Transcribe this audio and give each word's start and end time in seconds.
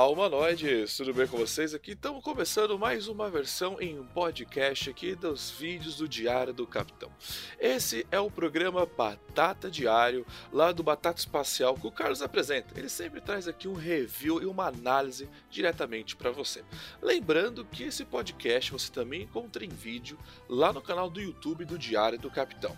Olá, 0.00 0.08
humanoides! 0.08 0.96
Tudo 0.96 1.12
bem 1.12 1.26
com 1.26 1.36
vocês? 1.36 1.74
Aqui 1.74 1.90
estamos 1.90 2.24
começando 2.24 2.78
mais 2.78 3.06
uma 3.06 3.28
versão 3.28 3.78
em 3.78 4.02
podcast 4.02 4.88
aqui 4.88 5.14
dos 5.14 5.50
vídeos 5.50 5.98
do 5.98 6.08
Diário 6.08 6.54
do 6.54 6.66
Capitão. 6.66 7.12
Esse 7.60 8.06
é 8.10 8.18
o 8.18 8.30
programa 8.30 8.86
Batata 8.86 9.70
Diário, 9.70 10.24
lá 10.50 10.72
do 10.72 10.82
Batata 10.82 11.20
Espacial, 11.20 11.74
que 11.74 11.86
o 11.86 11.92
Carlos 11.92 12.22
apresenta. 12.22 12.80
Ele 12.80 12.88
sempre 12.88 13.20
traz 13.20 13.46
aqui 13.46 13.68
um 13.68 13.74
review 13.74 14.40
e 14.40 14.46
uma 14.46 14.68
análise 14.68 15.28
diretamente 15.50 16.16
para 16.16 16.30
você. 16.30 16.64
Lembrando 17.02 17.62
que 17.62 17.82
esse 17.82 18.02
podcast 18.06 18.72
você 18.72 18.90
também 18.90 19.24
encontra 19.24 19.66
em 19.66 19.68
vídeo 19.68 20.18
lá 20.48 20.72
no 20.72 20.80
canal 20.80 21.10
do 21.10 21.20
YouTube 21.20 21.66
do 21.66 21.76
Diário 21.76 22.18
do 22.18 22.30
Capitão. 22.30 22.74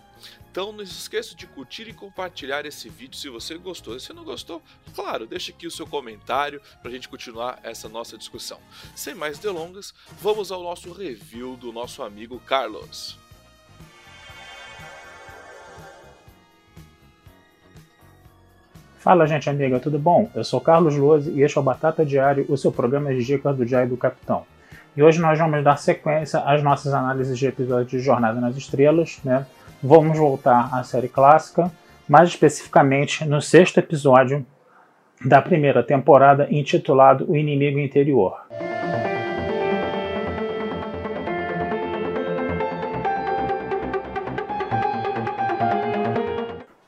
Então 0.51 0.73
não 0.73 0.85
se 0.85 0.93
esqueça 0.93 1.35
de 1.35 1.47
curtir 1.47 1.89
e 1.89 1.93
compartilhar 1.93 2.67
esse 2.67 2.89
vídeo 2.89 3.17
se 3.17 3.29
você 3.29 3.57
gostou. 3.57 3.99
Se 3.99 4.13
não 4.13 4.25
gostou, 4.25 4.63
claro, 4.95 5.27
deixe 5.27 5.51
aqui 5.51 5.67
o 5.67 5.71
seu 5.71 5.87
comentário 5.87 6.61
para 6.81 6.91
a 6.91 6.95
gente 6.95 7.09
continuar 7.09 7.59
essa 7.63 7.89
nossa 7.89 8.19
discussão. 8.19 8.59
Sem 8.95 9.15
mais 9.15 9.39
delongas, 9.39 9.95
vamos 10.21 10.53
ao 10.53 10.63
nosso 10.63 10.93
review 10.93 11.57
do 11.57 11.73
nosso 11.73 12.03
amigo 12.03 12.39
Carlos. 12.41 13.19
Fala, 19.03 19.27
gente 19.27 19.51
amiga, 19.51 19.81
tudo 19.81 19.99
bom? 19.99 20.31
Eu 20.33 20.45
sou 20.45 20.61
Carlos 20.61 20.95
Lose 20.97 21.29
e 21.31 21.43
este 21.43 21.59
é 21.59 21.61
o 21.61 21.65
Batata 21.65 22.07
Diário, 22.07 22.47
o 22.49 22.57
seu 22.57 22.71
programa 22.71 23.13
de 23.13 23.25
dicas 23.25 23.57
do 23.57 23.67
Diário 23.67 23.89
do 23.89 23.97
Capitão. 23.97 24.47
E 24.97 25.03
hoje 25.03 25.19
nós 25.19 25.37
vamos 25.37 25.65
dar 25.65 25.77
sequência 25.77 26.39
às 26.39 26.63
nossas 26.63 26.95
análises 26.95 27.37
de 27.37 27.47
episódios 27.47 27.91
de 27.91 27.99
Jornada 27.99 28.41
nas 28.41 28.57
Estrelas, 28.57 29.19
né? 29.25 29.45
Vamos 29.85 30.17
voltar 30.17 30.73
à 30.73 30.85
série 30.85 31.09
clássica, 31.09 31.69
mais 32.09 32.29
especificamente 32.29 33.25
no 33.25 33.43
sexto 33.43 33.79
episódio 33.79 34.47
da 35.25 35.43
primeira 35.43 35.83
temporada, 35.83 36.47
intitulado 36.53 37.29
O 37.29 37.35
Inimigo 37.35 37.81
Interior. 37.81 38.43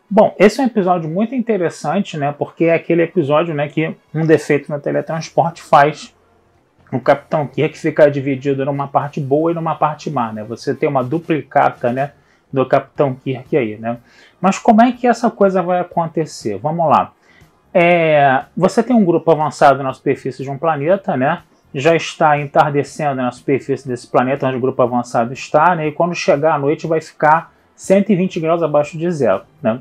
Bom, 0.09 0.33
esse 0.39 0.61
é 0.61 0.63
um 0.63 0.67
episódio 0.67 1.11
muito 1.11 1.35
interessante, 1.35 2.17
né? 2.17 2.33
Porque 2.39 2.67
é 2.67 2.75
aquele 2.75 3.03
episódio, 3.03 3.53
né, 3.53 3.67
que 3.67 3.93
um 4.15 4.25
defeito 4.25 4.71
no 4.71 4.79
teletransporte 4.79 5.61
faz 5.61 6.15
o 6.93 7.01
Capitão 7.01 7.45
Kirk 7.49 7.77
ficar 7.77 8.09
dividido 8.09 8.65
numa 8.65 8.87
parte 8.87 9.21
boa 9.21 9.51
e 9.51 9.55
numa 9.55 9.75
parte 9.75 10.09
má, 10.09 10.33
né? 10.33 10.45
Você 10.45 10.73
tem 10.73 10.89
uma 10.89 11.03
duplicata, 11.03 11.93
né, 11.93 12.13
do 12.55 12.65
Capitão 12.67 13.15
Kirk 13.15 13.57
aí, 13.57 13.77
né? 13.77 13.99
Mas 14.41 14.59
como 14.59 14.81
é 14.81 14.93
que 14.93 15.07
essa 15.07 15.31
coisa 15.31 15.61
vai 15.61 15.81
acontecer? 15.81 16.57
Vamos 16.59 16.89
lá. 16.89 17.13
É, 17.73 18.45
você 18.57 18.83
tem 18.83 18.95
um 18.95 19.05
grupo 19.05 19.29
avançado 19.33 19.83
na 19.83 19.93
superfície 19.93 20.45
de 20.45 20.51
um 20.51 20.57
planeta, 20.57 21.17
né? 21.17 21.43
Já 21.75 21.97
está 21.97 22.39
entardecendo 22.39 23.17
na 23.17 23.33
superfície 23.33 23.89
desse 23.89 24.07
planeta 24.07 24.47
onde 24.47 24.57
o 24.57 24.61
grupo 24.61 24.81
avançado 24.81 25.33
está, 25.33 25.75
né? 25.75 25.89
E 25.89 25.93
quando 25.93 26.15
chegar 26.15 26.55
à 26.55 26.59
noite 26.59 26.87
vai 26.87 27.01
ficar 27.01 27.53
120 27.75 28.39
graus 28.39 28.63
abaixo 28.63 28.97
de 28.97 29.11
zero. 29.11 29.43
Né? 29.61 29.81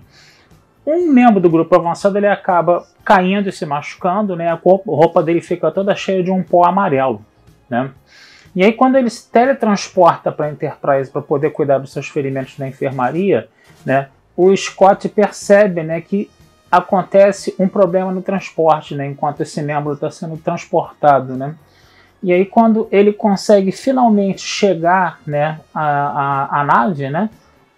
Um 0.86 1.12
membro 1.12 1.40
do 1.40 1.50
grupo 1.50 1.76
avançado 1.76 2.18
ele 2.18 2.28
acaba 2.28 2.84
caindo 3.06 3.50
e 3.50 3.52
se 3.52 3.68
machucando, 3.68 4.36
né? 4.36 4.50
a 4.50 4.60
roupa 4.64 5.22
dele 5.22 5.42
fica 5.42 5.70
toda 5.70 5.96
cheia 5.96 6.24
de 6.24 6.32
um 6.32 6.42
pó 6.42 6.66
amarelo. 6.66 7.24
Né? 7.70 7.92
E 8.56 8.64
aí, 8.64 8.72
quando 8.72 8.98
ele 8.98 9.10
se 9.10 9.30
teletransporta 9.30 10.32
para 10.32 10.46
a 10.46 10.52
Enterprise 10.52 11.10
para 11.10 11.22
poder 11.22 11.52
cuidar 11.52 11.80
dos 11.80 11.92
seus 11.92 12.08
ferimentos 12.08 12.58
na 12.58 12.68
enfermaria, 12.68 13.48
né, 13.86 14.10
o 14.38 14.56
Scott 14.56 15.10
percebe 15.10 15.82
né, 15.82 16.02
que 16.02 16.30
acontece 16.72 17.56
um 17.60 17.68
problema 17.68 18.12
no 18.12 18.22
transporte, 18.22 18.96
né, 18.96 19.08
enquanto 19.08 19.42
esse 19.42 19.62
membro 19.62 19.94
está 19.94 20.12
sendo 20.12 20.38
transportado. 20.38 21.36
Né? 21.36 21.56
E 22.22 22.32
aí, 22.32 22.46
quando 22.46 22.88
ele 22.92 23.12
consegue 23.12 23.72
finalmente 23.72 24.42
chegar 24.42 25.20
né, 25.26 25.60
à, 25.74 25.84
à, 25.84 26.62
à 26.62 26.64
nave, 26.64 27.10
né, 27.10 27.30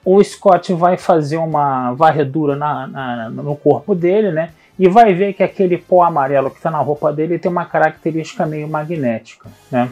o 0.05 0.23
Scott 0.23 0.71
vai 0.73 0.97
fazer 0.97 1.37
uma 1.37 1.93
varredura 1.93 2.55
na, 2.55 2.85
na, 2.85 3.29
no 3.29 3.55
corpo 3.55 3.95
dele, 3.95 4.31
né? 4.31 4.51
E 4.77 4.87
vai 4.87 5.13
ver 5.15 5.33
que 5.33 5.41
aquele 5.41 5.79
pó 5.79 6.03
amarelo 6.03 6.51
que 6.51 6.57
está 6.57 6.69
na 6.69 6.77
roupa 6.77 7.11
dele 7.11 7.39
tem 7.39 7.49
uma 7.49 7.65
característica 7.65 8.45
meio 8.45 8.67
magnética, 8.67 9.49
né? 9.71 9.89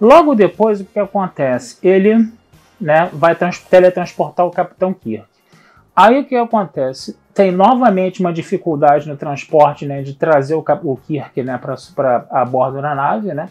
Logo 0.00 0.34
depois, 0.34 0.80
o 0.80 0.84
que 0.84 0.98
acontece? 0.98 1.78
Ele 1.82 2.30
né, 2.80 3.08
vai 3.12 3.36
teletransportar 3.70 4.46
o 4.46 4.50
Capitão 4.50 4.92
Kirk. 4.92 5.26
Aí 5.94 6.20
o 6.20 6.24
que 6.24 6.36
acontece? 6.36 7.16
Tem 7.32 7.50
novamente 7.50 8.20
uma 8.20 8.32
dificuldade 8.32 9.08
no 9.08 9.16
transporte 9.16 9.86
né, 9.86 10.02
de 10.02 10.14
trazer 10.14 10.54
o, 10.54 10.64
o 10.84 10.96
Kirk 10.96 11.42
né, 11.42 11.58
para 11.58 12.26
a 12.30 12.44
bordo 12.44 12.82
da 12.82 12.94
nave, 12.94 13.32
né? 13.32 13.48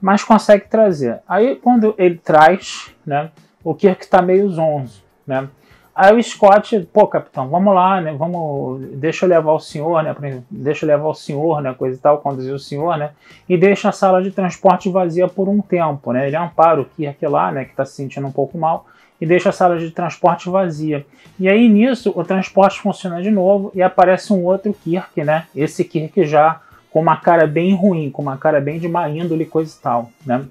Mas 0.00 0.24
consegue 0.24 0.66
trazer. 0.68 1.20
Aí 1.28 1.56
quando 1.56 1.94
ele 1.98 2.18
traz, 2.18 2.92
né? 3.06 3.30
o 3.64 3.74
Kirk 3.74 4.02
está 4.02 4.20
meio 4.20 4.48
zonzo, 4.48 5.02
né? 5.26 5.48
Aí 5.94 6.16
o 6.16 6.22
Scott, 6.22 6.88
pô, 6.90 7.06
capitão, 7.06 7.48
vamos 7.48 7.74
lá, 7.74 8.00
né? 8.00 8.14
Vamos, 8.14 8.80
deixa 8.94 9.26
eu 9.26 9.28
levar 9.28 9.52
o 9.52 9.60
senhor, 9.60 10.02
né? 10.02 10.42
Deixa 10.50 10.86
eu 10.86 10.88
levar 10.88 11.08
o 11.08 11.14
senhor, 11.14 11.60
né? 11.60 11.74
Coisa 11.74 11.96
e 11.96 12.00
tal, 12.00 12.18
conduzir 12.18 12.54
o 12.54 12.58
senhor, 12.58 12.96
né? 12.96 13.10
E 13.46 13.58
deixa 13.58 13.90
a 13.90 13.92
sala 13.92 14.22
de 14.22 14.30
transporte 14.30 14.88
vazia 14.88 15.28
por 15.28 15.50
um 15.50 15.60
tempo, 15.60 16.12
né? 16.12 16.26
Ele 16.26 16.36
ampara 16.36 16.80
o 16.80 16.86
Kirk 16.86 17.26
lá, 17.26 17.52
né? 17.52 17.66
Que 17.66 17.72
está 17.72 17.84
se 17.84 17.92
sentindo 17.92 18.26
um 18.26 18.32
pouco 18.32 18.56
mal 18.56 18.86
e 19.22 19.26
deixa 19.26 19.50
a 19.50 19.52
sala 19.52 19.78
de 19.78 19.88
transporte 19.92 20.48
vazia. 20.48 21.06
E 21.38 21.48
aí 21.48 21.68
nisso 21.68 22.12
o 22.16 22.24
transporte 22.24 22.80
funciona 22.80 23.22
de 23.22 23.30
novo 23.30 23.70
e 23.72 23.80
aparece 23.80 24.32
um 24.32 24.42
outro 24.44 24.74
Kirk, 24.74 25.22
né? 25.22 25.46
Esse 25.54 25.84
Kirk 25.84 26.24
já 26.24 26.60
com 26.90 27.00
uma 27.00 27.16
cara 27.16 27.46
bem 27.46 27.72
ruim, 27.74 28.10
com 28.10 28.20
uma 28.20 28.36
cara 28.36 28.60
bem 28.60 28.80
de 28.80 28.88
má 28.88 29.08
índole, 29.08 29.46
coisa 29.46 29.72
e 29.78 29.80
tal, 29.80 30.10
né? 30.26 30.44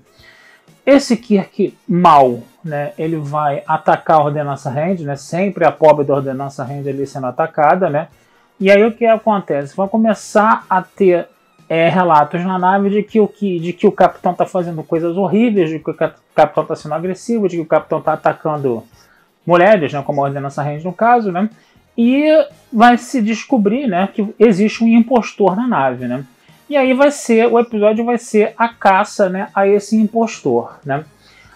Esse 0.85 1.17
Kirk 1.17 1.75
mal, 1.85 2.41
né, 2.63 2.93
ele 2.97 3.17
vai 3.17 3.63
atacar 3.67 4.17
a 4.17 4.23
ordenança 4.23 4.69
Rand, 4.69 4.99
né, 4.99 5.15
sempre 5.15 5.65
a 5.65 5.71
pobre 5.71 6.05
da 6.05 6.15
ordenança 6.15 6.63
Rand 6.63 6.87
ali 6.87 7.05
sendo 7.07 7.27
atacada, 7.27 7.89
né, 7.89 8.07
e 8.59 8.69
aí 8.69 8.83
o 8.85 8.91
que 8.91 9.05
acontece? 9.05 9.75
Vai 9.75 9.87
começar 9.87 10.65
a 10.69 10.81
ter 10.81 11.27
é, 11.67 11.89
relatos 11.89 12.43
na 12.43 12.59
nave 12.59 12.89
de 12.89 13.03
que 13.03 13.19
o, 13.19 13.27
que, 13.27 13.59
de 13.59 13.73
que 13.73 13.87
o 13.87 13.91
capitão 13.91 14.33
está 14.33 14.45
fazendo 14.45 14.83
coisas 14.83 15.17
horríveis, 15.17 15.69
de 15.69 15.79
que 15.79 15.89
o 15.89 15.95
capitão 16.35 16.63
está 16.63 16.75
sendo 16.75 16.93
agressivo, 16.93 17.47
de 17.47 17.55
que 17.55 17.63
o 17.63 17.65
capitão 17.65 17.99
está 17.99 18.13
atacando 18.13 18.83
mulheres, 19.45 19.91
né, 19.91 20.03
como 20.05 20.21
a 20.21 20.25
ordenança 20.25 20.61
Rand 20.61 20.83
no 20.83 20.93
caso, 20.93 21.31
né, 21.31 21.49
e 21.97 22.27
vai 22.71 22.97
se 22.97 23.21
descobrir 23.21 23.87
né, 23.87 24.07
que 24.13 24.33
existe 24.39 24.83
um 24.83 24.87
impostor 24.87 25.55
na 25.55 25.67
nave, 25.67 26.07
né. 26.07 26.23
E 26.71 26.77
aí 26.77 26.93
vai 26.93 27.11
ser, 27.11 27.47
o 27.47 27.59
episódio 27.59 28.05
vai 28.05 28.17
ser 28.17 28.53
a 28.57 28.69
caça 28.69 29.27
né, 29.27 29.49
a 29.53 29.67
esse 29.67 29.97
impostor. 29.97 30.79
Né? 30.85 31.03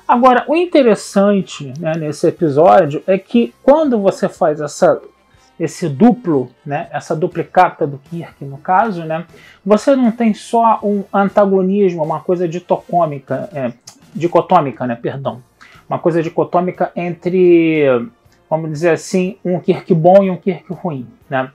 Agora, 0.07 0.45
o 0.47 0.55
interessante 0.55 1.73
né, 1.79 1.93
nesse 1.97 2.27
episódio 2.27 3.01
é 3.07 3.17
que 3.17 3.53
quando 3.63 3.99
você 3.99 4.29
faz 4.29 4.61
essa, 4.61 5.01
esse 5.59 5.89
duplo, 5.89 6.51
né, 6.63 6.87
essa 6.91 7.15
duplicata 7.15 7.87
do 7.87 7.97
Kirk 7.97 8.45
no 8.45 8.57
caso, 8.57 9.03
né, 9.03 9.25
você 9.65 9.95
não 9.95 10.11
tem 10.11 10.33
só 10.33 10.79
um 10.83 11.03
antagonismo, 11.11 12.03
uma 12.03 12.19
coisa 12.19 12.47
ditocômica, 12.47 13.49
é, 13.51 13.73
dicotômica, 14.13 14.85
né, 14.85 14.95
perdão, 14.95 15.41
uma 15.89 15.97
coisa 15.97 16.21
dicotômica 16.21 16.91
entre, 16.95 17.85
vamos 18.47 18.71
dizer 18.71 18.91
assim, 18.91 19.37
um 19.43 19.59
Kirk 19.59 19.91
bom 19.93 20.23
e 20.23 20.29
um 20.29 20.37
Kirk 20.37 20.65
ruim. 20.71 21.07
Né? 21.27 21.49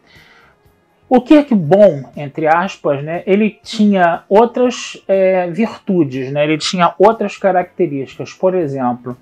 O 1.13 1.21
Kirk 1.21 1.53
bom, 1.57 2.05
entre 2.17 2.47
aspas, 2.47 3.03
né, 3.03 3.25
ele 3.27 3.59
tinha 3.65 4.23
outras 4.29 4.97
é, 5.09 5.51
virtudes, 5.51 6.31
né, 6.31 6.45
ele 6.45 6.57
tinha 6.57 6.95
outras 6.97 7.37
características. 7.37 8.33
Por 8.33 8.55
exemplo, 8.55 9.17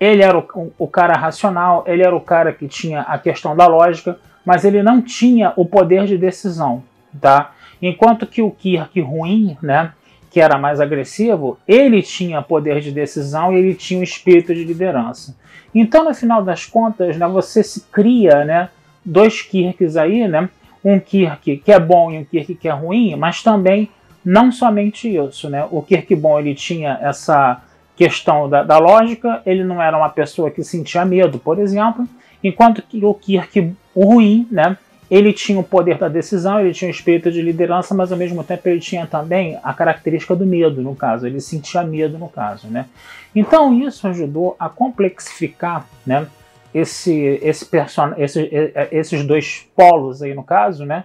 ele 0.00 0.24
era 0.24 0.36
o, 0.36 0.72
o, 0.76 0.88
cara 0.88 1.16
racional, 1.16 1.84
ele 1.86 2.02
era 2.02 2.16
o 2.16 2.20
cara 2.20 2.52
que 2.52 2.66
tinha 2.66 3.02
a 3.02 3.16
questão 3.16 3.54
da 3.54 3.68
lógica, 3.68 4.18
mas 4.44 4.64
ele 4.64 4.82
não 4.82 5.00
tinha 5.00 5.52
o 5.54 5.64
poder 5.64 6.04
de 6.04 6.18
decisão. 6.18 6.82
Tá? 7.20 7.52
Enquanto 7.80 8.26
que 8.26 8.42
o 8.42 8.50
Kirk 8.50 9.00
ruim, 9.00 9.56
né, 9.62 9.92
que 10.32 10.40
era 10.40 10.58
mais 10.58 10.80
agressivo, 10.80 11.56
ele 11.68 12.02
tinha 12.02 12.42
poder 12.42 12.80
de 12.80 12.90
decisão 12.90 13.52
e 13.52 13.56
ele 13.56 13.74
tinha 13.76 14.00
o 14.00 14.04
espírito 14.04 14.52
de 14.52 14.64
liderança. 14.64 15.36
Então, 15.72 16.02
no 16.02 16.12
final 16.12 16.42
das 16.42 16.66
contas, 16.66 17.16
né, 17.16 17.28
você 17.28 17.62
se 17.62 17.82
cria 17.82 18.44
né, 18.44 18.68
dois 19.04 19.42
Kirks 19.42 19.96
aí, 19.96 20.26
né? 20.26 20.48
Um 20.84 20.98
Kirk 20.98 21.58
que 21.58 21.72
é 21.72 21.78
bom 21.78 22.10
e 22.10 22.18
um 22.18 22.24
Kirk 22.24 22.54
que 22.54 22.68
é 22.68 22.72
ruim, 22.72 23.14
mas 23.16 23.42
também 23.42 23.90
não 24.24 24.52
somente 24.52 25.14
isso, 25.14 25.48
né? 25.48 25.66
O 25.70 25.82
Kirk 25.82 26.14
bom 26.14 26.38
ele 26.38 26.54
tinha 26.54 26.98
essa 27.00 27.62
questão 27.96 28.48
da, 28.48 28.62
da 28.62 28.78
lógica, 28.78 29.42
ele 29.44 29.62
não 29.62 29.82
era 29.82 29.96
uma 29.96 30.08
pessoa 30.08 30.50
que 30.50 30.62
sentia 30.62 31.04
medo, 31.04 31.38
por 31.38 31.58
exemplo, 31.58 32.08
enquanto 32.42 32.82
que 32.82 33.04
o 33.04 33.12
Kirk 33.14 33.74
o 33.94 34.04
ruim, 34.04 34.46
né? 34.50 34.76
ele 35.10 35.32
tinha 35.32 35.58
o 35.58 35.64
poder 35.64 35.98
da 35.98 36.08
decisão, 36.08 36.60
ele 36.60 36.72
tinha 36.72 36.88
o 36.88 36.94
espírito 36.94 37.32
de 37.32 37.42
liderança, 37.42 37.92
mas 37.94 38.12
ao 38.12 38.18
mesmo 38.18 38.44
tempo 38.44 38.68
ele 38.68 38.78
tinha 38.78 39.06
também 39.06 39.58
a 39.62 39.74
característica 39.74 40.36
do 40.36 40.46
medo, 40.46 40.80
no 40.80 40.94
caso, 40.94 41.26
ele 41.26 41.40
sentia 41.40 41.82
medo, 41.82 42.16
no 42.16 42.28
caso, 42.28 42.68
né? 42.68 42.86
Então 43.34 43.74
isso 43.74 44.06
ajudou 44.06 44.54
a 44.58 44.68
complexificar, 44.68 45.84
né? 46.06 46.26
Esse, 46.74 47.40
esse 47.42 47.64
person... 47.64 48.12
Esse, 48.16 48.50
esses 48.90 49.24
dois 49.24 49.66
polos 49.74 50.22
aí 50.22 50.34
no 50.34 50.42
caso, 50.42 50.84
né? 50.84 51.04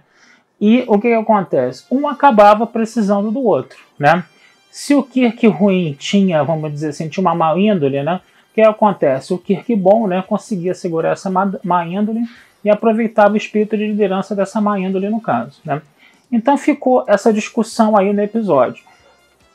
E 0.60 0.84
o 0.86 0.98
que, 0.98 1.08
que 1.08 1.14
acontece? 1.14 1.84
Um 1.90 2.08
acabava 2.08 2.66
precisando 2.66 3.30
do 3.30 3.42
outro, 3.42 3.78
né? 3.98 4.24
Se 4.70 4.94
o 4.94 5.02
Kirk 5.02 5.46
ruim 5.46 5.96
tinha, 5.98 6.42
vamos 6.42 6.72
dizer 6.72 6.88
assim, 6.88 7.08
tinha 7.08 7.22
uma 7.22 7.34
má 7.34 7.58
índole, 7.58 8.02
né? 8.02 8.20
O 8.50 8.54
que 8.54 8.60
acontece? 8.60 9.32
O 9.32 9.38
Kirk 9.38 9.74
bom, 9.74 10.06
né? 10.06 10.22
Conseguia 10.26 10.74
segurar 10.74 11.12
essa 11.12 11.30
má, 11.30 11.86
índole 11.86 12.20
e 12.64 12.70
aproveitava 12.70 13.34
o 13.34 13.36
espírito 13.36 13.76
de 13.76 13.86
liderança 13.86 14.34
dessa 14.34 14.60
má 14.60 14.78
índole 14.78 15.08
no 15.08 15.20
caso. 15.20 15.60
Né? 15.64 15.80
Então 16.32 16.56
ficou 16.58 17.04
essa 17.06 17.32
discussão 17.32 17.96
aí 17.96 18.12
no 18.12 18.22
episódio. 18.22 18.82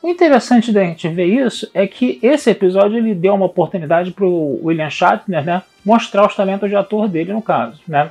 O 0.02 0.08
interessante 0.08 0.72
da 0.72 0.82
gente 0.82 1.08
ver 1.08 1.26
isso 1.26 1.70
é 1.72 1.86
que 1.86 2.18
esse 2.22 2.50
episódio 2.50 2.98
ele 2.98 3.14
deu 3.14 3.34
uma 3.34 3.46
oportunidade 3.46 4.10
para 4.10 4.26
o 4.26 4.60
William 4.64 4.90
Shatner 4.90 5.44
né, 5.44 5.62
mostrar 5.84 6.26
os 6.26 6.34
talentos 6.34 6.68
de 6.68 6.74
ator 6.74 7.08
dele 7.08 7.32
no 7.32 7.40
caso. 7.40 7.80
Né? 7.86 8.10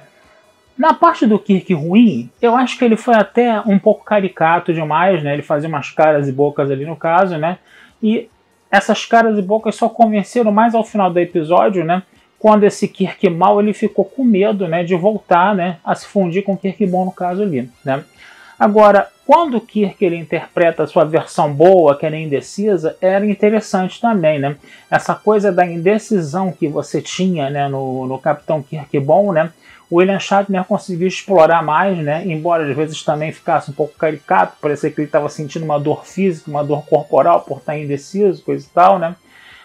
Na 0.78 0.94
parte 0.94 1.26
do 1.26 1.38
Kirk 1.38 1.74
ruim, 1.74 2.30
eu 2.42 2.56
acho 2.56 2.78
que 2.78 2.86
ele 2.86 2.96
foi 2.96 3.16
até 3.16 3.60
um 3.62 3.78
pouco 3.78 4.06
caricato 4.06 4.74
demais, 4.74 5.22
né? 5.22 5.34
Ele 5.34 5.42
fazia 5.42 5.68
umas 5.68 5.92
caras 5.92 6.30
e 6.30 6.32
bocas 6.32 6.72
ali 6.72 6.86
no 6.86 6.96
caso, 6.96 7.38
né? 7.38 7.58
E 8.02 8.30
essas 8.72 9.06
caras 9.06 9.38
e 9.38 9.42
bocas 9.42 9.76
só 9.76 9.90
convenceram 9.90 10.52
mais 10.52 10.74
ao 10.74 10.86
final 10.86 11.12
do 11.12 11.20
episódio, 11.20 11.84
né? 11.84 12.04
quando 12.42 12.64
esse 12.64 12.88
Kirk 12.88 13.30
mal 13.30 13.62
ele 13.62 13.72
ficou 13.72 14.04
com 14.04 14.24
medo 14.24 14.68
né, 14.68 14.84
de 14.84 14.96
voltar 14.96 15.54
né, 15.54 15.78
a 15.86 15.94
se 15.94 16.08
fundir 16.08 16.44
com 16.44 16.54
o 16.54 16.58
Kirk 16.58 16.84
bom 16.88 17.06
no 17.06 17.12
caso 17.12 17.44
ali. 17.44 17.70
Né? 17.86 18.04
Agora, 18.62 19.10
quando 19.26 19.58
o 19.58 19.62
Kirk 19.62 20.06
ele 20.06 20.16
interpreta 20.18 20.84
a 20.84 20.88
sua 20.88 21.04
versão 21.04 21.52
boa, 21.52 21.98
que 21.98 22.06
era 22.06 22.16
indecisa, 22.16 22.96
era 23.02 23.26
interessante 23.26 24.00
também. 24.00 24.38
Né? 24.38 24.56
Essa 24.88 25.16
coisa 25.16 25.52
da 25.52 25.66
indecisão 25.66 26.52
que 26.52 26.68
você 26.68 27.02
tinha 27.02 27.50
né, 27.50 27.68
no, 27.68 28.06
no 28.06 28.20
Capitão 28.20 28.62
Kirk 28.62 29.00
bom, 29.00 29.34
né? 29.34 29.52
o 29.90 29.96
William 29.96 30.20
Shatner 30.20 30.64
conseguiu 30.64 31.08
explorar 31.08 31.64
mais, 31.64 31.98
né? 31.98 32.24
embora 32.24 32.70
às 32.70 32.78
vezes 32.78 33.02
também 33.02 33.32
ficasse 33.32 33.72
um 33.72 33.74
pouco 33.74 33.98
caricato, 33.98 34.58
parecia 34.62 34.92
que 34.92 35.02
ele 35.02 35.08
estava 35.08 35.28
sentindo 35.28 35.66
uma 35.66 35.80
dor 35.80 36.06
física, 36.06 36.52
uma 36.52 36.64
dor 36.64 36.86
corporal 36.86 37.42
por 37.42 37.58
estar 37.58 37.76
indeciso, 37.76 38.44
coisa 38.44 38.64
e 38.64 38.70
tal. 38.70 39.00
Né? 39.00 39.16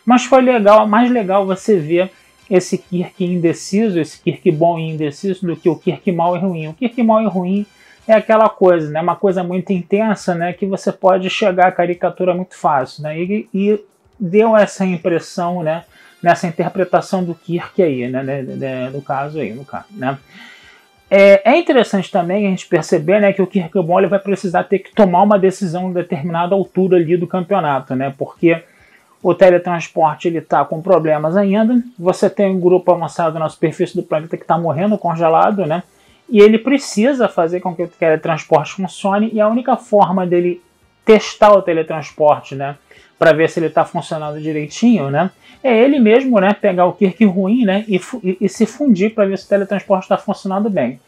Mas 0.06 0.24
foi 0.24 0.40
legal, 0.40 0.88
mais 0.88 1.10
legal 1.10 1.44
você 1.44 1.76
ver 1.78 2.10
esse 2.48 2.78
Kirk 2.78 3.22
indeciso, 3.22 4.00
esse 4.00 4.18
Kirk 4.18 4.50
bom 4.52 4.78
e 4.78 4.88
indeciso, 4.88 5.46
do 5.46 5.54
que 5.54 5.68
o 5.68 5.76
Kirk 5.76 6.10
mal 6.12 6.34
e 6.34 6.40
ruim. 6.40 6.68
O 6.68 6.72
Kirk 6.72 7.02
mal 7.02 7.20
e 7.20 7.26
ruim 7.26 7.66
é 8.06 8.14
aquela 8.14 8.48
coisa, 8.48 8.90
né? 8.90 9.00
Uma 9.00 9.16
coisa 9.16 9.42
muito 9.42 9.72
intensa, 9.72 10.34
né? 10.34 10.52
Que 10.52 10.66
você 10.66 10.92
pode 10.92 11.28
chegar 11.28 11.66
à 11.66 11.72
caricatura 11.72 12.34
muito 12.34 12.56
fácil, 12.56 13.02
né? 13.02 13.18
E, 13.18 13.48
e 13.52 13.84
deu 14.18 14.56
essa 14.56 14.84
impressão, 14.84 15.62
né? 15.62 15.84
Nessa 16.22 16.46
interpretação 16.46 17.24
do 17.24 17.34
Kirk 17.34 17.82
aí, 17.82 18.08
né? 18.08 18.22
No 18.92 19.02
caso 19.02 19.38
aí, 19.38 19.52
no 19.52 19.64
caso, 19.64 19.86
né? 19.90 20.18
É, 21.08 21.52
é, 21.52 21.56
interessante 21.56 22.10
também 22.10 22.46
a 22.46 22.50
gente 22.50 22.66
perceber 22.66 23.20
né, 23.20 23.32
que 23.32 23.40
o 23.40 23.46
Kirk 23.46 23.70
ele 23.78 24.06
vai 24.08 24.18
precisar 24.18 24.64
ter 24.64 24.80
que 24.80 24.92
tomar 24.92 25.22
uma 25.22 25.38
decisão 25.38 25.88
em 25.88 25.92
determinada 25.92 26.52
altura 26.52 26.96
ali 26.96 27.16
do 27.16 27.28
campeonato, 27.28 27.94
né? 27.94 28.12
Porque 28.18 28.60
o 29.22 29.34
teletransporte 29.34 30.28
ele 30.28 30.38
está 30.38 30.64
com 30.64 30.82
problemas 30.82 31.36
ainda. 31.36 31.80
Você 31.98 32.28
tem 32.28 32.50
um 32.50 32.60
grupo 32.60 32.90
avançado 32.90 33.38
na 33.38 33.48
superfície 33.48 33.94
do 33.94 34.02
planeta 34.02 34.36
que 34.36 34.42
está 34.42 34.58
morrendo 34.58 34.98
congelado, 34.98 35.64
né? 35.64 35.82
E 36.28 36.40
ele 36.40 36.58
precisa 36.58 37.28
fazer 37.28 37.60
com 37.60 37.74
que 37.74 37.82
o 37.82 37.88
teletransporte 37.88 38.72
funcione. 38.72 39.30
E 39.32 39.40
a 39.40 39.48
única 39.48 39.76
forma 39.76 40.26
dele 40.26 40.60
testar 41.04 41.52
o 41.52 41.62
teletransporte, 41.62 42.54
né? 42.54 42.76
Para 43.18 43.32
ver 43.32 43.48
se 43.48 43.60
ele 43.60 43.66
está 43.66 43.84
funcionando 43.84 44.40
direitinho, 44.40 45.08
né? 45.08 45.30
É 45.62 45.76
ele 45.76 45.98
mesmo, 45.98 46.38
né? 46.40 46.52
Pegar 46.52 46.86
o 46.86 46.92
Kirk 46.92 47.24
ruim, 47.24 47.64
né? 47.64 47.84
E, 47.88 48.00
e, 48.22 48.36
e 48.40 48.48
se 48.48 48.66
fundir 48.66 49.14
para 49.14 49.26
ver 49.26 49.38
se 49.38 49.46
o 49.46 49.48
teletransporte 49.48 50.04
está 50.04 50.18
funcionando 50.18 50.68
bem. 50.68 51.00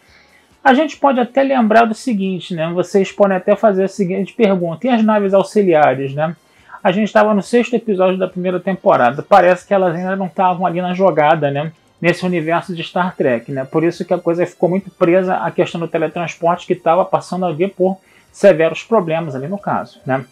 A 0.62 0.74
gente 0.74 0.96
pode 0.96 1.20
até 1.20 1.42
lembrar 1.42 1.84
do 1.84 1.94
seguinte, 1.94 2.54
né? 2.54 2.70
Vocês 2.72 3.10
podem 3.12 3.36
até 3.36 3.56
fazer 3.56 3.84
a 3.84 3.88
seguinte 3.88 4.32
pergunta: 4.32 4.86
e 4.86 4.90
as 4.90 5.04
naves 5.04 5.34
auxiliares, 5.34 6.14
né? 6.14 6.34
A 6.82 6.92
gente 6.92 7.08
estava 7.08 7.34
no 7.34 7.42
sexto 7.42 7.74
episódio 7.74 8.18
da 8.18 8.28
primeira 8.28 8.60
temporada. 8.60 9.22
Parece 9.22 9.66
que 9.66 9.74
elas 9.74 9.94
ainda 9.94 10.14
não 10.14 10.26
estavam 10.26 10.64
ali 10.64 10.80
na 10.80 10.94
jogada, 10.94 11.50
né? 11.50 11.72
Nesse 12.00 12.24
universo 12.24 12.74
de 12.74 12.82
Star 12.82 13.16
Trek, 13.16 13.50
né? 13.50 13.64
Por 13.64 13.82
isso 13.82 14.04
que 14.04 14.14
a 14.14 14.18
coisa 14.18 14.46
ficou 14.46 14.68
muito 14.68 14.88
presa 14.90 15.34
à 15.34 15.50
questão 15.50 15.80
do 15.80 15.88
teletransporte 15.88 16.66
que 16.66 16.72
estava 16.72 17.04
passando 17.04 17.44
a 17.44 17.52
ver 17.52 17.70
por 17.70 17.98
severos 18.30 18.84
problemas 18.84 19.34
ali 19.34 19.48
no 19.48 19.58
caso, 19.58 20.00
né? 20.06 20.24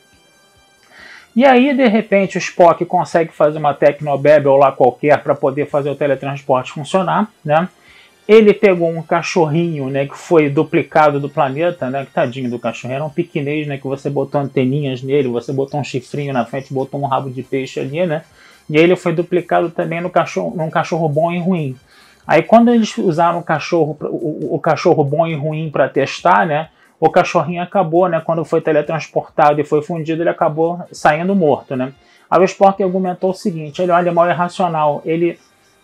E 1.34 1.44
aí, 1.44 1.76
de 1.76 1.86
repente, 1.86 2.38
o 2.38 2.40
Spock 2.40 2.82
consegue 2.86 3.30
fazer 3.30 3.58
uma 3.58 3.74
Tecnobabel 3.74 4.56
lá 4.56 4.72
qualquer 4.72 5.22
para 5.22 5.34
poder 5.34 5.66
fazer 5.66 5.90
o 5.90 5.94
teletransporte 5.94 6.72
funcionar, 6.72 7.30
né? 7.44 7.68
Ele 8.26 8.54
pegou 8.54 8.88
um 8.88 9.02
cachorrinho, 9.02 9.88
né, 9.88 10.06
que 10.06 10.16
foi 10.16 10.48
duplicado 10.48 11.20
do 11.20 11.28
planeta, 11.28 11.88
né, 11.88 12.04
que 12.04 12.10
tadinho 12.10 12.50
do 12.50 12.58
cachorro, 12.58 12.92
era 12.92 13.04
um 13.04 13.10
piquinês, 13.10 13.68
né, 13.68 13.78
que 13.78 13.86
você 13.86 14.10
botou 14.10 14.40
anteninhas 14.40 15.00
nele, 15.00 15.28
você 15.28 15.52
botou 15.52 15.78
um 15.78 15.84
chifrinho 15.84 16.32
na 16.32 16.44
frente, 16.44 16.74
botou 16.74 17.00
um 17.00 17.06
rabo 17.06 17.30
de 17.30 17.44
peixe 17.44 17.78
ali, 17.78 18.04
né, 18.04 18.24
e 18.68 18.76
ele 18.76 18.96
foi 18.96 19.12
duplicado 19.12 19.70
também 19.70 20.00
no 20.00 20.10
cachorro, 20.10 20.54
num 20.56 20.70
cachorro 20.70 21.08
bom 21.08 21.32
e 21.32 21.38
ruim. 21.38 21.76
Aí 22.26 22.42
quando 22.42 22.72
eles 22.72 22.96
usaram 22.98 23.38
o 23.38 23.42
cachorro, 23.42 23.96
o, 24.00 24.56
o 24.56 24.58
cachorro 24.58 25.04
bom 25.04 25.26
e 25.26 25.34
ruim 25.34 25.70
para 25.70 25.88
testar, 25.88 26.46
né, 26.46 26.68
o 26.98 27.08
cachorrinho 27.10 27.62
acabou, 27.62 28.08
né, 28.08 28.20
quando 28.24 28.44
foi 28.44 28.60
teletransportado 28.60 29.60
e 29.60 29.64
foi 29.64 29.82
fundido, 29.82 30.22
ele 30.22 30.30
acabou 30.30 30.80
saindo 30.90 31.34
morto, 31.34 31.76
né. 31.76 31.92
Aí 32.28 32.40
o 32.40 32.44
Spock 32.44 32.82
argumentou 32.82 33.30
o 33.30 33.34
seguinte, 33.34 33.80
ele 33.80 33.92
é 33.92 34.10
mal 34.10 34.28
irracional, 34.28 35.00
ele 35.04 35.38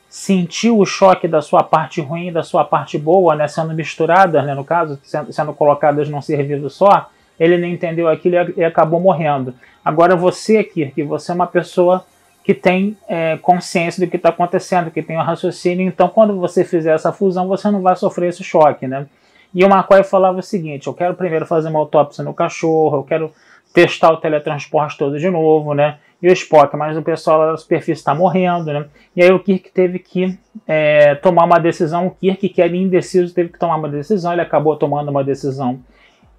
sentiu 0.09 0.79
o 0.79 0.85
choque 0.85 1.29
da 1.29 1.41
sua 1.41 1.63
parte 1.63 2.01
ruim 2.01 2.29
e 2.29 2.33
da 2.33 2.43
sua 2.43 2.65
parte 2.65 2.99
boa, 2.99 3.37
né, 3.37 3.47
sendo 3.47 3.73
misturadas, 3.73 4.45
né, 4.45 4.55
no 4.55 4.65
caso, 4.65 4.99
sendo, 5.05 5.33
sendo 5.33 5.53
colocadas 5.53 6.09
num 6.09 6.21
serviço 6.21 6.69
só, 6.69 7.09
ele 7.39 7.57
não 7.57 7.69
entendeu 7.69 8.09
aquilo 8.09 8.37
e 8.57 8.65
acabou 8.65 9.01
morrendo. 9.01 9.55
Agora 9.85 10.15
você 10.17 10.63
que 10.63 11.03
você 11.03 11.33
é 11.33 11.35
uma 11.35 11.47
pessoa 11.47 12.05
que 12.45 12.55
tem 12.55 12.97
é, 13.09 13.37
consciência 13.39 14.05
do 14.05 14.11
que 14.11 14.17
está 14.17 14.31
acontecendo, 14.31 14.91
que 14.91 15.03
tem 15.03 15.17
um 15.17 15.23
raciocínio, 15.23 15.87
então 15.87 16.09
quando 16.09 16.39
você 16.39 16.65
fizer 16.65 16.95
essa 16.95 17.13
fusão, 17.13 17.47
você 17.47 17.71
não 17.71 17.81
vai 17.81 17.95
sofrer 17.97 18.31
esse 18.31 18.43
choque, 18.43 18.87
né? 18.87 19.07
E 19.55 19.65
o 19.65 19.69
McCoy 19.69 20.03
falava 20.03 20.39
o 20.39 20.43
seguinte, 20.43 20.87
eu 20.87 20.95
quero 20.95 21.15
primeiro 21.15 21.47
fazer 21.47 21.69
uma 21.69 21.79
autópsia 21.79 22.25
no 22.25 22.35
cachorro, 22.35 22.99
eu 22.99 23.05
quero 23.05 23.33
testar 23.73 24.11
o 24.11 24.17
teletransporte 24.17 24.99
todo 24.99 25.19
de 25.19 25.31
novo, 25.31 25.75
né? 25.75 25.99
e 26.23 26.29
o 26.29 26.33
Spock, 26.33 26.77
mas 26.77 26.97
o 26.97 27.03
pessoal 27.03 27.41
lá 27.41 27.51
da 27.51 27.57
superfície 27.57 28.01
está 28.01 28.15
morrendo, 28.15 28.73
né? 28.73 28.87
E 29.15 29.23
aí 29.23 29.33
o 29.33 29.41
Kirk 29.41 29.73
teve 29.73 29.99
que 29.99 30.39
é, 30.69 31.17
tomar 31.17 31.45
uma 31.45 31.59
decisão. 31.59 32.07
O 32.07 32.11
Kirk, 32.13 32.49
que 32.49 32.63
era 32.63 32.75
indeciso, 32.77 33.35
teve 33.35 33.49
que 33.49 33.59
tomar 33.59 33.75
uma 33.75 33.89
decisão. 33.89 34.33
Ele 34.33 34.41
acabou 34.41 34.77
tomando 34.77 35.11
uma 35.11 35.25
decisão 35.25 35.81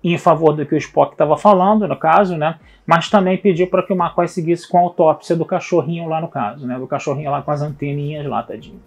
em 0.04 0.18
favor 0.18 0.54
do 0.54 0.66
que 0.66 0.76
o 0.76 0.78
Spock 0.78 1.14
estava 1.14 1.38
falando, 1.38 1.88
no 1.88 1.96
caso, 1.96 2.36
né? 2.36 2.56
Mas 2.86 3.10
também 3.10 3.38
pediu 3.38 3.68
para 3.68 3.84
que 3.84 3.94
o 3.94 3.96
McCoy 3.96 4.28
seguisse 4.28 4.68
com 4.68 4.78
a 4.78 4.82
autópsia 4.82 5.36
do 5.36 5.46
cachorrinho 5.46 6.08
lá 6.10 6.20
no 6.20 6.28
caso, 6.28 6.68
né? 6.68 6.78
Do 6.78 6.88
cachorrinho 6.88 7.32
lá 7.32 7.42
com 7.42 7.52
as 7.52 7.62
anteninhas 7.62 8.26
lá, 8.26 8.44
tadinho. 8.44 8.82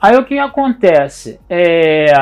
Aí 0.00 0.16
o 0.16 0.24
que 0.24 0.38
acontece? 0.38 1.40
É, 1.48 2.12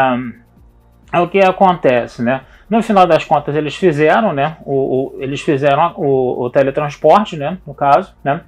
é 1.13 1.21
o 1.21 1.29
que 1.29 1.41
acontece, 1.41 2.23
né? 2.23 2.43
No 2.69 2.83
final 2.83 3.05
das 3.05 3.25
contas, 3.25 3.57
eles 3.57 3.75
fizeram, 3.75 4.33
né? 4.33 4.59
O, 4.65 5.17
o 5.17 5.23
eles 5.23 5.41
fizeram 5.41 5.95
o, 5.97 6.45
o, 6.45 6.51
teletransporte, 6.51 7.37
né? 7.37 7.59
No 7.67 7.75
caso, 7.75 8.15
né? 8.23 8.43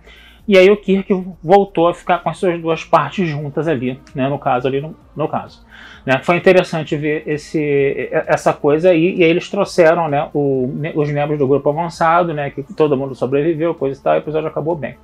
E 0.46 0.58
aí 0.58 0.68
o 0.70 0.76
Kirk 0.76 1.08
voltou 1.42 1.88
a 1.88 1.94
ficar 1.94 2.18
com 2.18 2.28
as 2.28 2.36
suas 2.36 2.60
duas 2.60 2.84
partes 2.84 3.28
juntas 3.28 3.68
ali, 3.68 4.00
né? 4.14 4.28
No 4.28 4.38
caso, 4.38 4.66
ali 4.66 4.80
no, 4.80 4.94
no 5.14 5.28
caso. 5.28 5.64
Né? 6.04 6.20
Foi 6.22 6.36
interessante 6.36 6.96
ver 6.96 7.22
esse, 7.26 8.08
essa 8.10 8.52
coisa 8.52 8.90
aí. 8.90 9.16
E 9.16 9.22
aí 9.22 9.30
eles 9.30 9.48
trouxeram, 9.48 10.08
né? 10.08 10.28
O, 10.34 10.68
os 10.96 11.10
membros 11.10 11.38
do 11.38 11.46
grupo 11.46 11.70
avançado, 11.70 12.34
né? 12.34 12.50
Que 12.50 12.62
todo 12.62 12.96
mundo 12.96 13.14
sobreviveu, 13.14 13.74
coisa 13.74 13.98
e 13.98 14.02
tal. 14.02 14.14
E 14.14 14.16
o 14.16 14.18
episódio 14.18 14.48
acabou 14.48 14.74
bem. 14.74 14.96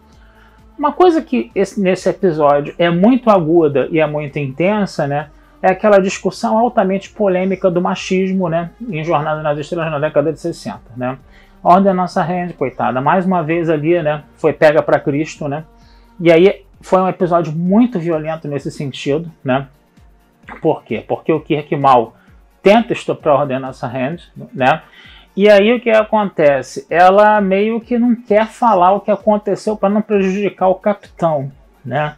Uma 0.77 0.93
coisa 0.93 1.23
que 1.23 1.51
esse, 1.55 1.81
nesse 1.81 2.09
episódio 2.09 2.75
é 2.79 2.91
muito 2.91 3.31
aguda 3.31 3.89
e 3.91 4.01
é 4.01 4.07
muito 4.07 4.39
intensa, 4.39 5.07
né? 5.07 5.29
é 5.63 5.71
aquela 5.71 5.99
discussão 5.99 6.57
altamente 6.57 7.11
polêmica 7.11 7.71
do 7.71 7.81
machismo, 7.81 8.49
né, 8.49 8.71
em 8.89 9.03
Jornada 9.05 9.43
nas 9.43 9.59
Estrelas 9.59 9.91
na 9.91 9.99
década 9.99 10.33
de 10.33 10.41
60, 10.41 10.81
né. 10.97 11.19
A 11.69 11.75
Ordem 11.75 11.93
Nossa 11.93 12.23
Hand, 12.23 12.55
coitada, 12.55 12.99
mais 12.99 13.27
uma 13.27 13.43
vez 13.43 13.69
ali, 13.69 14.03
né, 14.03 14.23
foi 14.39 14.55
pega 14.55 14.83
para 14.83 14.99
Cristo, 14.99 15.47
né. 15.49 15.65
E 16.19 16.33
aí 16.33 16.65
foi 16.81 16.99
um 16.99 17.07
episódio 17.07 17.53
muito 17.53 17.99
violento 17.99 18.49
nesse 18.49 18.71
sentido, 18.71 19.31
né. 19.45 19.69
Por 20.63 20.83
quê? 20.83 21.05
Porque 21.07 21.31
o 21.31 21.41
Kirk 21.41 21.77
Mal 21.77 22.17
tenta 22.63 22.95
estuprar 22.95 23.43
a 23.43 23.59
Nossa 23.59 23.87
Hand, 23.87 24.17
né. 24.55 24.81
E 25.37 25.47
aí 25.51 25.71
o 25.75 25.79
que 25.79 25.91
acontece? 25.91 26.87
Ela 26.89 27.39
meio 27.39 27.83
que 27.83 27.99
não 27.99 28.17
quer 28.17 28.47
falar 28.47 28.93
o 28.93 29.01
que 29.01 29.11
aconteceu 29.11 29.77
para 29.77 29.91
não 29.91 30.01
prejudicar 30.01 30.69
o 30.69 30.75
capitão, 30.75 31.53
né? 31.85 32.17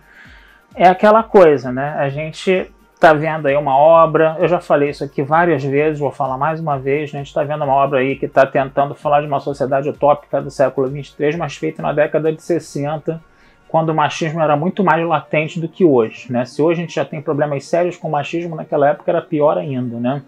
É 0.76 0.86
aquela 0.86 1.24
coisa, 1.24 1.72
né? 1.72 1.96
A 1.98 2.08
gente 2.08 2.70
está 3.00 3.14
vendo 3.14 3.46
aí 3.46 3.56
uma 3.56 3.74
obra, 3.74 4.36
eu 4.38 4.46
já 4.46 4.60
falei 4.60 4.90
isso 4.90 5.02
aqui 5.02 5.22
várias 5.22 5.64
vezes, 5.64 5.98
vou 5.98 6.10
falar 6.10 6.36
mais 6.36 6.60
uma 6.60 6.78
vez, 6.78 7.10
né? 7.10 7.20
a 7.20 7.22
gente 7.22 7.28
está 7.28 7.42
vendo 7.42 7.64
uma 7.64 7.72
obra 7.72 8.00
aí 8.00 8.14
que 8.14 8.26
está 8.26 8.44
tentando 8.44 8.94
falar 8.94 9.22
de 9.22 9.26
uma 9.26 9.40
sociedade 9.40 9.88
utópica 9.88 10.42
do 10.42 10.50
século 10.50 10.86
23, 10.86 11.34
mas 11.36 11.56
feita 11.56 11.80
na 11.80 11.94
década 11.94 12.30
de 12.30 12.42
60, 12.42 13.18
quando 13.68 13.88
o 13.88 13.94
machismo 13.94 14.42
era 14.42 14.54
muito 14.54 14.84
mais 14.84 15.02
latente 15.06 15.58
do 15.58 15.66
que 15.66 15.82
hoje. 15.82 16.30
Né? 16.30 16.44
Se 16.44 16.60
hoje 16.60 16.80
a 16.80 16.82
gente 16.82 16.94
já 16.94 17.04
tem 17.04 17.22
problemas 17.22 17.64
sérios 17.64 17.96
com 17.96 18.06
o 18.06 18.10
machismo, 18.10 18.54
naquela 18.54 18.90
época 18.90 19.10
era 19.10 19.22
pior 19.22 19.56
ainda. 19.56 19.96
Né? 19.98 20.22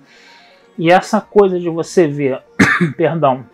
E 0.79 0.91
essa 0.91 1.21
coisa 1.21 1.61
de 1.61 1.69
você 1.69 2.09
ver, 2.09 2.41
perdão, 2.97 3.45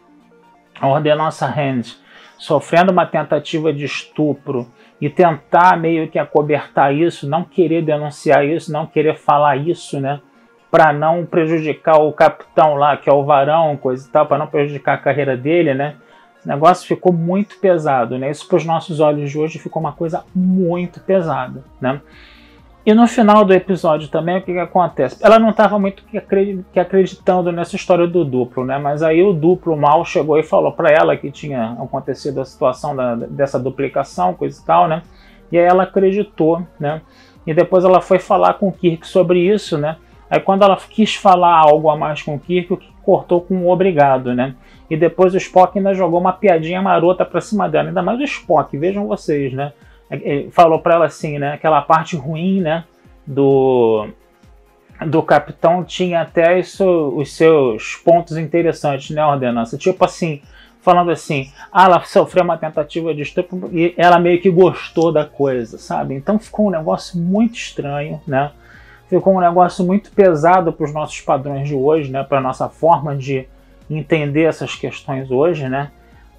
a 0.80 0.87
ordenança 0.87 1.44
Hand 1.44 1.96
sofrendo 2.38 2.92
uma 2.92 3.04
tentativa 3.04 3.73
de 3.73 3.85
estupro 3.85 4.66
e 5.00 5.11
tentar 5.11 5.76
meio 5.76 6.09
que 6.09 6.18
acobertar 6.18 6.95
isso, 6.95 7.28
não 7.28 7.45
querer 7.45 7.83
denunciar 7.83 8.45
isso, 8.47 8.73
não 8.73 8.87
querer 8.87 9.16
falar 9.16 9.57
isso, 9.57 10.00
né? 10.00 10.21
Para 10.71 10.92
não 10.92 11.26
prejudicar 11.26 12.00
o 12.00 12.12
capitão 12.12 12.75
lá, 12.75 12.97
que 12.97 13.09
é 13.09 13.12
o 13.12 13.25
varão, 13.25 13.76
coisa 13.76 14.07
e 14.07 14.11
tal, 14.11 14.26
para 14.26 14.38
não 14.38 14.47
prejudicar 14.47 14.95
a 14.95 14.99
carreira 14.99 15.37
dele, 15.37 15.75
né? 15.75 15.97
Esse 16.38 16.49
negócio 16.49 16.87
ficou 16.87 17.12
muito 17.12 17.59
pesado, 17.59 18.16
né? 18.18 18.30
Isso 18.30 18.47
para 18.47 18.57
os 18.57 18.64
nossos 18.64 19.00
olhos 19.00 19.30
de 19.30 19.38
hoje 19.38 19.59
ficou 19.59 19.80
uma 19.80 19.92
coisa 19.92 20.25
muito 20.35 21.00
pesada, 21.00 21.64
né? 21.80 22.00
E 22.87 22.94
no 22.94 23.06
final 23.06 23.44
do 23.44 23.52
episódio 23.52 24.08
também, 24.08 24.38
o 24.38 24.42
que, 24.42 24.52
que 24.52 24.58
acontece? 24.58 25.18
Ela 25.23 25.38
não 25.38 25.50
estava 25.50 25.78
muito 25.78 26.02
que 26.04 26.80
acreditando 26.80 27.52
nessa 27.52 27.76
história 27.76 28.06
do 28.06 28.25
duplo, 28.25 28.64
né? 28.64 28.78
Mas 28.78 29.02
aí 29.02 29.23
o 29.23 29.32
duplo 29.32 29.76
mal 29.76 30.04
chegou 30.04 30.38
e 30.38 30.42
falou 30.42 30.73
para 30.73 30.90
ela 30.90 31.16
que 31.16 31.30
tinha 31.30 31.73
acontecido 31.73 32.40
a 32.40 32.44
situação 32.44 32.97
da, 32.97 33.14
dessa 33.14 33.58
duplicação, 33.58 34.32
coisa 34.32 34.58
e 34.58 34.64
tal, 34.64 34.88
né? 34.88 35.02
E 35.52 35.58
aí 35.58 35.64
ela 35.64 35.82
acreditou, 35.82 36.66
né? 36.80 37.02
E 37.47 37.52
depois 37.52 37.85
ela 37.85 38.00
foi 38.00 38.18
falar 38.18 38.54
com 38.54 38.68
o 38.68 38.73
Kirk 38.73 39.06
sobre 39.06 39.40
isso, 39.40 39.76
né? 39.76 39.97
Aí 40.30 40.40
quando 40.40 40.62
ela 40.62 40.76
quis 40.76 41.14
falar 41.14 41.56
algo 41.56 41.90
a 41.90 41.97
mais 41.97 42.23
com 42.23 42.37
o 42.37 42.38
Kirk, 42.38 42.73
o 42.73 42.76
Kirk 42.76 42.94
cortou 43.02 43.40
com 43.40 43.54
um 43.54 43.70
obrigado, 43.70 44.35
né? 44.35 44.54
E 44.88 44.97
depois 44.97 45.35
o 45.35 45.38
Spock 45.38 45.76
ainda 45.76 45.92
jogou 45.92 46.20
uma 46.20 46.32
piadinha 46.32 46.80
marota 46.80 47.25
pra 47.25 47.40
cima 47.40 47.68
dela. 47.68 47.88
Ainda 47.88 48.02
mais 48.02 48.18
o 48.18 48.25
Spock, 48.25 48.76
vejam 48.76 49.06
vocês, 49.06 49.52
né? 49.52 49.73
Falou 50.52 50.80
para 50.80 50.94
ela 50.94 51.06
assim, 51.06 51.38
né? 51.38 51.52
Aquela 51.52 51.82
parte 51.82 52.16
ruim, 52.16 52.60
né? 52.60 52.84
Do 53.26 54.08
do 55.06 55.22
capitão 55.22 55.84
tinha 55.84 56.22
até 56.22 56.58
isso, 56.58 56.84
os 57.16 57.32
seus 57.32 57.94
pontos 57.94 58.36
interessantes, 58.36 59.10
né? 59.10 59.24
ordenança, 59.24 59.78
tipo 59.78 60.04
assim, 60.04 60.42
falando 60.80 61.10
assim, 61.10 61.52
ah, 61.72 61.84
ela 61.84 62.02
sofreu 62.02 62.42
uma 62.42 62.56
tentativa 62.56 63.14
de 63.14 63.22
estupro 63.22 63.70
e 63.72 63.94
ela 63.96 64.18
meio 64.18 64.40
que 64.40 64.50
gostou 64.50 65.12
da 65.12 65.24
coisa, 65.24 65.78
sabe? 65.78 66.14
Então 66.14 66.38
ficou 66.38 66.66
um 66.66 66.70
negócio 66.70 67.18
muito 67.18 67.56
estranho, 67.56 68.20
né? 68.26 68.50
Ficou 69.08 69.36
um 69.36 69.40
negócio 69.40 69.84
muito 69.84 70.10
pesado 70.10 70.72
para 70.72 70.84
os 70.84 70.92
nossos 70.92 71.20
padrões 71.20 71.68
de 71.68 71.74
hoje, 71.74 72.10
né? 72.10 72.22
Para 72.24 72.40
nossa 72.40 72.68
forma 72.68 73.16
de 73.16 73.46
entender 73.88 74.44
essas 74.44 74.74
questões 74.74 75.30
hoje, 75.30 75.68
né? 75.68 75.90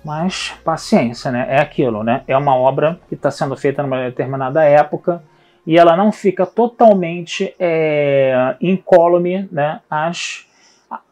Mas 0.04 0.54
paciência, 0.64 1.32
né? 1.32 1.46
É 1.50 1.60
aquilo, 1.60 2.04
né? 2.04 2.24
É 2.28 2.38
uma 2.38 2.56
obra 2.56 3.00
que 3.10 3.16
está 3.16 3.30
sendo 3.30 3.56
feita 3.56 3.84
numa 3.84 4.06
determinada 4.06 4.64
época 4.64 5.22
e 5.66 5.78
ela 5.78 5.96
não 5.96 6.12
fica 6.12 6.46
totalmente 6.46 7.54
é, 7.60 8.56
incólume, 8.62 9.48
né? 9.52 9.82
As, 9.90 10.46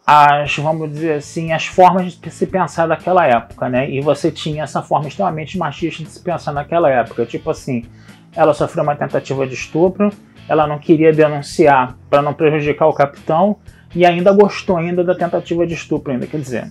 as, 0.06 0.58
vamos 0.58 0.89
dizer 0.89 1.15
assim, 1.15 1.51
as 1.51 1.65
formas 1.65 2.13
de 2.13 2.32
se 2.32 2.48
pensar 2.48 2.88
daquela 2.88 3.25
época, 3.27 3.67
né? 3.70 3.89
E 3.89 4.00
você 4.00 4.32
tinha 4.32 4.63
essa 4.63 4.82
forma 4.82 5.08
extremamente 5.08 5.58
machista 5.58 6.03
de 6.03 6.10
se 6.10 6.24
pensar 6.24 6.53
naquela 6.53 6.89
época, 6.89 7.25
tipo 7.25 7.50
assim, 7.50 7.86
ela 8.36 8.53
sofreu 8.53 8.84
uma 8.84 8.96
tentativa 8.96 9.46
de 9.46 9.53
estupro, 9.53 10.12
ela 10.48 10.65
não 10.65 10.79
queria 10.79 11.12
denunciar 11.12 11.98
para 12.10 12.22
não 12.22 12.34
prejudicar 12.34 12.88
o 12.88 12.94
capitão 12.94 13.58
e 13.94 14.06
ainda 14.06 14.32
gostou 14.32 14.77
ainda 14.77 15.03
da 15.03 15.13
tentativa 15.13 15.67
de 15.67 15.74
estupro 15.74 16.13
ainda, 16.13 16.25
quer 16.25 16.39
dizer, 16.39 16.70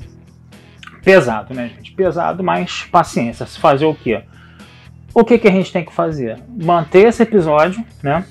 Pesado, 1.06 1.54
né, 1.54 1.70
gente? 1.72 1.92
Pesado, 1.92 2.42
mas 2.42 2.82
paciência. 2.90 3.46
Se 3.46 3.60
fazer 3.60 3.84
o 3.84 3.94
quê? 3.94 4.22
O 5.14 5.24
que, 5.24 5.38
que 5.38 5.46
a 5.46 5.52
gente 5.52 5.72
tem 5.72 5.84
que 5.84 5.92
fazer? 5.92 6.36
Manter 6.48 7.06
esse 7.06 7.22
episódio, 7.22 7.84
né? 8.02 8.24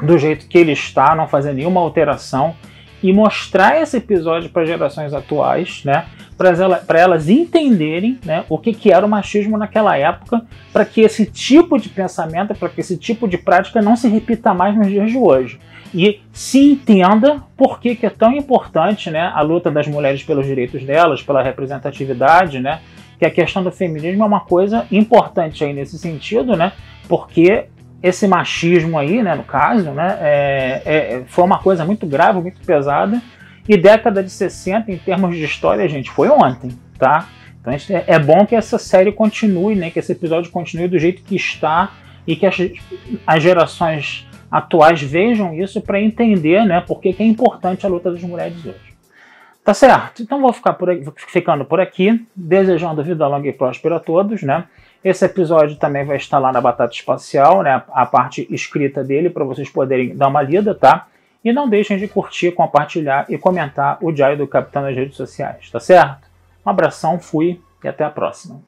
Do 0.00 0.16
jeito 0.16 0.46
que 0.46 0.58
ele 0.58 0.70
está, 0.70 1.16
não 1.16 1.26
fazer 1.26 1.54
nenhuma 1.54 1.80
alteração 1.80 2.54
e 3.02 3.12
mostrar 3.12 3.82
esse 3.82 3.96
episódio 3.96 4.48
para 4.48 4.64
gerações 4.64 5.12
atuais, 5.12 5.82
né? 5.84 6.06
Para 6.36 7.00
elas, 7.00 7.28
entenderem 7.28 8.16
né, 8.24 8.44
o 8.48 8.58
que, 8.58 8.72
que 8.72 8.92
era 8.92 9.04
o 9.04 9.08
machismo 9.08 9.58
naquela 9.58 9.98
época, 9.98 10.46
para 10.72 10.84
que 10.84 11.00
esse 11.00 11.26
tipo 11.26 11.80
de 11.80 11.88
pensamento, 11.88 12.54
para 12.54 12.68
que 12.68 12.80
esse 12.80 12.96
tipo 12.96 13.26
de 13.26 13.36
prática 13.36 13.82
não 13.82 13.96
se 13.96 14.06
repita 14.06 14.54
mais 14.54 14.76
nos 14.76 14.86
dias 14.86 15.10
de 15.10 15.18
hoje 15.18 15.58
e 15.94 16.20
se 16.32 16.72
entenda 16.72 17.42
por 17.56 17.80
que, 17.80 17.94
que 17.94 18.06
é 18.06 18.10
tão 18.10 18.32
importante 18.32 19.10
né, 19.10 19.30
a 19.34 19.40
luta 19.40 19.70
das 19.70 19.86
mulheres 19.86 20.22
pelos 20.22 20.46
direitos 20.46 20.84
delas, 20.84 21.22
pela 21.22 21.42
representatividade, 21.42 22.60
né? 22.60 22.80
Que 23.18 23.26
a 23.26 23.30
questão 23.30 23.64
do 23.64 23.72
feminismo 23.72 24.22
é 24.22 24.26
uma 24.26 24.40
coisa 24.40 24.86
importante 24.92 25.64
aí 25.64 25.72
nesse 25.72 25.98
sentido, 25.98 26.56
né? 26.56 26.72
Porque 27.08 27.66
esse 28.02 28.28
machismo 28.28 28.96
aí, 28.98 29.22
né, 29.22 29.34
no 29.34 29.42
caso, 29.42 29.90
né, 29.90 30.18
é, 30.20 30.82
é, 30.84 31.22
foi 31.26 31.44
uma 31.44 31.58
coisa 31.58 31.84
muito 31.84 32.06
grave, 32.06 32.40
muito 32.40 32.60
pesada. 32.64 33.20
E 33.68 33.76
década 33.76 34.22
de 34.22 34.30
60, 34.30 34.92
em 34.92 34.98
termos 34.98 35.36
de 35.36 35.42
história, 35.42 35.86
gente, 35.88 36.10
foi 36.10 36.28
ontem, 36.28 36.70
tá? 36.98 37.28
Então 37.60 37.72
é, 37.72 38.04
é 38.06 38.18
bom 38.18 38.46
que 38.46 38.54
essa 38.54 38.78
série 38.78 39.12
continue, 39.12 39.74
né? 39.74 39.90
Que 39.90 39.98
esse 39.98 40.12
episódio 40.12 40.50
continue 40.50 40.88
do 40.88 40.98
jeito 40.98 41.22
que 41.22 41.34
está 41.34 41.90
e 42.26 42.36
que 42.36 42.46
as, 42.46 42.56
as 43.26 43.42
gerações 43.42 44.27
atuais 44.50 45.02
vejam 45.02 45.54
isso 45.54 45.80
para 45.80 46.00
entender 46.00 46.64
né, 46.64 46.80
por 46.80 47.00
que 47.00 47.14
é 47.18 47.24
importante 47.24 47.84
a 47.84 47.88
luta 47.88 48.10
das 48.10 48.22
mulheres 48.22 48.64
hoje. 48.64 48.88
Tá 49.64 49.74
certo? 49.74 50.22
Então 50.22 50.40
vou 50.40 50.52
ficar 50.52 50.72
por 50.72 50.88
aqui, 50.88 51.04
ficando 51.28 51.64
por 51.64 51.78
aqui, 51.78 52.24
desejando 52.34 53.04
vida 53.04 53.26
longa 53.26 53.48
e 53.48 53.52
próspera 53.52 53.96
a 53.96 54.00
todos, 54.00 54.42
né? 54.42 54.64
Esse 55.04 55.26
episódio 55.26 55.76
também 55.76 56.04
vai 56.04 56.16
estar 56.16 56.38
lá 56.38 56.50
na 56.50 56.60
Batata 56.60 56.94
Espacial, 56.94 57.62
né? 57.62 57.82
A 57.90 58.06
parte 58.06 58.46
escrita 58.50 59.04
dele 59.04 59.28
para 59.28 59.44
vocês 59.44 59.68
poderem 59.68 60.16
dar 60.16 60.28
uma 60.28 60.40
lida, 60.40 60.74
tá? 60.74 61.06
E 61.44 61.52
não 61.52 61.68
deixem 61.68 61.98
de 61.98 62.08
curtir, 62.08 62.52
compartilhar 62.52 63.26
e 63.28 63.36
comentar 63.36 63.98
o 64.00 64.10
Diário 64.10 64.38
do 64.38 64.46
Capitão 64.46 64.82
nas 64.82 64.96
redes 64.96 65.16
sociais, 65.16 65.70
tá 65.70 65.78
certo? 65.78 66.28
Um 66.64 66.70
abração, 66.70 67.18
fui 67.18 67.60
e 67.84 67.88
até 67.88 68.04
a 68.04 68.10
próxima. 68.10 68.67